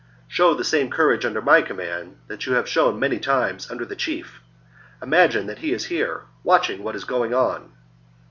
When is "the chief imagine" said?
3.85-5.45